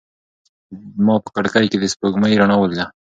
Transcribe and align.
ما 1.05 1.15
په 1.25 1.29
کړکۍ 1.35 1.65
کې 1.71 1.77
د 1.79 1.85
سپوږمۍ 1.93 2.33
رڼا 2.41 2.55
ولیده. 2.59 2.85